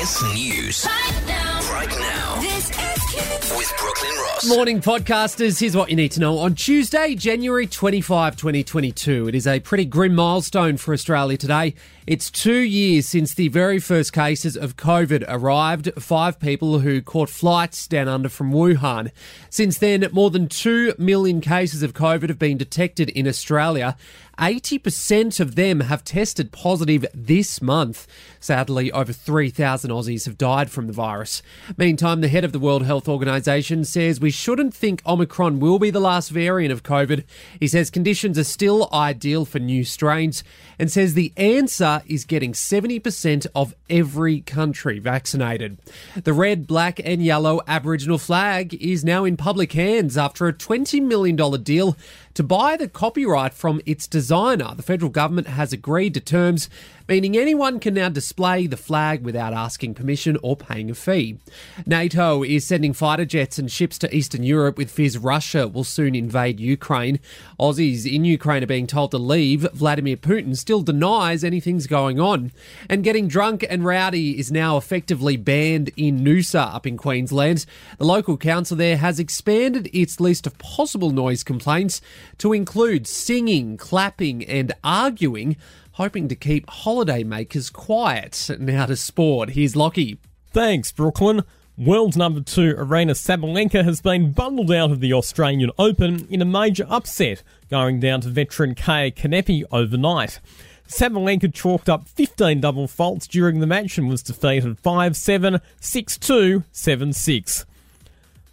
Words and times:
KIIS 0.00 0.32
News. 0.32 0.86
Right 0.86 1.49
Right 1.70 1.88
now. 1.88 2.40
this 2.40 2.68
is 2.68 2.74
KIIS. 2.74 3.56
With 3.56 3.72
Brooklyn 3.78 4.10
Ross. 4.10 4.48
Morning, 4.48 4.80
podcasters. 4.80 5.60
Here's 5.60 5.76
what 5.76 5.88
you 5.88 5.94
need 5.94 6.10
to 6.12 6.20
know. 6.20 6.38
On 6.38 6.54
Tuesday, 6.54 7.14
January 7.14 7.68
25, 7.68 8.36
2022, 8.36 9.28
it 9.28 9.36
is 9.36 9.46
a 9.46 9.60
pretty 9.60 9.84
grim 9.84 10.14
milestone 10.14 10.76
for 10.78 10.92
Australia 10.92 11.36
today. 11.36 11.74
It's 12.08 12.28
two 12.28 12.58
years 12.58 13.06
since 13.06 13.34
the 13.34 13.46
very 13.48 13.78
first 13.78 14.12
cases 14.12 14.56
of 14.56 14.76
COVID 14.76 15.24
arrived, 15.28 15.92
five 16.02 16.40
people 16.40 16.80
who 16.80 17.00
caught 17.02 17.28
flights 17.28 17.86
down 17.86 18.08
under 18.08 18.28
from 18.28 18.50
Wuhan. 18.52 19.12
Since 19.48 19.78
then, 19.78 20.08
more 20.10 20.30
than 20.30 20.48
2 20.48 20.94
million 20.98 21.40
cases 21.40 21.84
of 21.84 21.92
COVID 21.92 22.28
have 22.30 22.38
been 22.38 22.58
detected 22.58 23.10
in 23.10 23.28
Australia. 23.28 23.96
80% 24.40 25.38
of 25.38 25.54
them 25.54 25.80
have 25.80 26.02
tested 26.02 26.50
positive 26.50 27.04
this 27.14 27.60
month. 27.60 28.06
Sadly, 28.40 28.90
over 28.90 29.12
3,000 29.12 29.90
Aussies 29.90 30.24
have 30.24 30.38
died 30.38 30.70
from 30.70 30.86
the 30.86 30.94
virus. 30.94 31.42
Meantime, 31.76 32.20
the 32.20 32.28
head 32.28 32.44
of 32.44 32.52
the 32.52 32.58
World 32.58 32.84
Health 32.84 33.08
Organization 33.08 33.84
says 33.84 34.20
we 34.20 34.30
shouldn't 34.30 34.74
think 34.74 35.02
Omicron 35.06 35.60
will 35.60 35.78
be 35.78 35.90
the 35.90 36.00
last 36.00 36.30
variant 36.30 36.72
of 36.72 36.82
COVID. 36.82 37.24
He 37.58 37.68
says 37.68 37.90
conditions 37.90 38.38
are 38.38 38.44
still 38.44 38.88
ideal 38.92 39.44
for 39.44 39.58
new 39.58 39.84
strains 39.84 40.42
and 40.78 40.90
says 40.90 41.14
the 41.14 41.32
answer 41.36 42.02
is 42.06 42.24
getting 42.24 42.52
70% 42.52 43.46
of 43.54 43.74
every 43.88 44.40
country 44.40 44.98
vaccinated. 44.98 45.78
The 46.14 46.32
red, 46.32 46.66
black, 46.66 47.00
and 47.04 47.22
yellow 47.22 47.60
Aboriginal 47.66 48.18
flag 48.18 48.74
is 48.74 49.04
now 49.04 49.24
in 49.24 49.36
public 49.36 49.72
hands 49.72 50.16
after 50.16 50.48
a 50.48 50.52
$20 50.52 51.02
million 51.02 51.36
deal 51.62 51.96
to 52.34 52.42
buy 52.42 52.76
the 52.76 52.88
copyright 52.88 53.54
from 53.54 53.80
its 53.84 54.06
designer. 54.06 54.74
The 54.74 54.82
federal 54.82 55.10
government 55.10 55.48
has 55.48 55.72
agreed 55.72 56.14
to 56.14 56.20
terms, 56.20 56.70
meaning 57.10 57.36
anyone 57.36 57.80
can 57.80 57.92
now 57.94 58.08
display 58.08 58.68
the 58.68 58.76
flag 58.76 59.24
without 59.24 59.52
asking 59.52 59.92
permission 59.92 60.38
or 60.44 60.54
paying 60.56 60.88
a 60.88 60.94
fee. 60.94 61.36
NATO 61.84 62.44
is 62.44 62.64
sending 62.64 62.92
fighter 62.92 63.24
jets 63.24 63.58
and 63.58 63.68
ships 63.68 63.98
to 63.98 64.16
Eastern 64.16 64.44
Europe 64.44 64.78
with 64.78 64.92
fears 64.92 65.18
Russia 65.18 65.66
will 65.66 65.82
soon 65.82 66.14
invade 66.14 66.60
Ukraine. 66.60 67.18
Aussies 67.58 68.06
in 68.06 68.24
Ukraine 68.24 68.62
are 68.62 68.68
being 68.68 68.86
told 68.86 69.10
to 69.10 69.18
leave. 69.18 69.62
Vladimir 69.72 70.16
Putin 70.16 70.56
still 70.56 70.82
denies 70.82 71.42
anything's 71.42 71.88
going 71.88 72.20
on. 72.20 72.52
And 72.88 73.02
getting 73.02 73.26
drunk 73.26 73.66
and 73.68 73.84
rowdy 73.84 74.38
is 74.38 74.52
now 74.52 74.76
effectively 74.76 75.36
banned 75.36 75.90
in 75.96 76.20
Noosa 76.20 76.72
up 76.76 76.86
in 76.86 76.96
Queensland. 76.96 77.66
The 77.98 78.04
local 78.04 78.36
council 78.36 78.76
there 78.76 78.98
has 78.98 79.18
expanded 79.18 79.90
its 79.92 80.20
list 80.20 80.46
of 80.46 80.56
possible 80.58 81.10
noise 81.10 81.42
complaints 81.42 82.00
to 82.38 82.52
include 82.52 83.08
singing, 83.08 83.76
clapping, 83.76 84.44
and 84.44 84.72
arguing, 84.84 85.56
hoping 86.00 86.28
to 86.28 86.34
keep 86.34 86.66
holidaymakers 86.66 87.70
quiet. 87.70 88.48
Now 88.58 88.86
to 88.86 88.96
sport. 88.96 89.50
Here's 89.50 89.76
Lockie. 89.76 90.18
Thanks, 90.50 90.90
Brooklyn. 90.92 91.42
World 91.76 92.16
number 92.16 92.40
two 92.40 92.74
Aryna 92.74 93.10
Sabalenka 93.10 93.84
has 93.84 94.00
been 94.00 94.32
bundled 94.32 94.72
out 94.72 94.90
of 94.90 95.00
the 95.00 95.12
Australian 95.12 95.70
Open 95.78 96.26
in 96.30 96.40
a 96.40 96.46
major 96.46 96.86
upset, 96.88 97.42
going 97.68 98.00
down 98.00 98.22
to 98.22 98.30
veteran 98.30 98.74
Kaia 98.74 99.14
Kanepi 99.14 99.64
overnight. 99.70 100.40
Sabalenka 100.88 101.52
chalked 101.52 101.90
up 101.90 102.08
15 102.08 102.62
double 102.62 102.88
faults 102.88 103.26
during 103.26 103.60
the 103.60 103.66
match 103.66 103.98
and 103.98 104.08
was 104.08 104.22
defeated 104.22 104.78
5 104.78 105.14
7, 105.14 105.60
6 105.80 106.16
2, 106.16 106.64
7 106.72 107.12
6. 107.12 107.66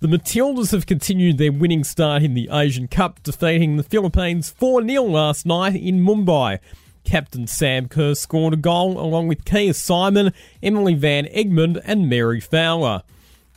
The 0.01 0.07
Matildas 0.09 0.73
have 0.73 0.85
continued 0.85 1.37
their 1.37 1.53
winning 1.53 1.85
start 1.85 2.23
in 2.23 2.33
the 2.33 2.49
Asian 2.51 2.89
Cup, 2.89 3.23
defeating 3.23 3.77
the 3.77 3.83
Philippines 3.83 4.49
4 4.49 4.85
0 4.85 5.03
last 5.03 5.45
night 5.45 5.77
in 5.77 6.01
Mumbai. 6.01 6.59
Captain 7.07 7.47
Sam 7.47 7.87
Kerr 7.87 8.15
scored 8.15 8.53
a 8.53 8.57
goal 8.57 8.99
along 8.99 9.29
with 9.29 9.45
Kyah 9.45 9.73
Simon, 9.73 10.33
Emily 10.61 10.93
Van 10.93 11.23
Egmond, 11.27 11.81
and 11.85 12.09
Mary 12.09 12.41
Fowler. 12.41 13.01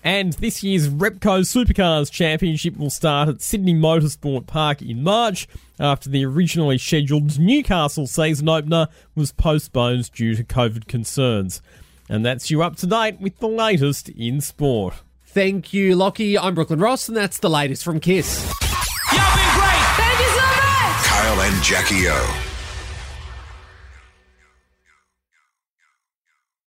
And 0.05 0.35
this 0.35 0.63
year's 0.63 0.89
Repco 0.89 1.41
Supercars 1.41 2.13
Championship 2.13 2.77
will 2.77 2.91
start 2.91 3.29
at 3.29 3.43
Sydney 3.43 3.75
Motorsport 3.75 4.47
Park 4.47 4.81
in 4.83 5.03
March 5.03 5.49
after 5.81 6.09
the 6.09 6.25
originally 6.25 6.79
scheduled 6.79 7.41
Newcastle 7.41 8.07
season 8.07 8.49
opener 8.49 8.87
was 9.17 9.33
postponed 9.33 10.13
due 10.13 10.37
to 10.37 10.45
COVID 10.45 10.87
concerns. 10.87 11.61
And 12.09 12.25
that's 12.25 12.53
you 12.53 12.63
up 12.63 12.77
to 12.77 12.87
date 12.87 13.21
with 13.21 13.41
the 13.41 13.49
latest 13.49 14.11
in 14.11 14.41
sport. 14.41 14.95
Thank 15.27 15.73
you, 15.73 15.97
Lockie. 15.97 16.39
I'm 16.39 16.55
Brooklyn 16.55 16.79
Ross, 16.79 17.09
and 17.09 17.17
that's 17.17 17.41
the 17.41 17.51
latest 17.51 17.83
from 17.83 17.99
KIIS. 17.99 18.47
You've 19.13 19.35
been 19.35 19.55
great! 19.59 19.87
Thank 19.97 20.21
you 20.21 20.29
so 20.29 20.47
much. 20.47 21.05
Kyle 21.05 21.41
and 21.41 21.63
Jackie 21.65 22.09
O. 22.09 22.50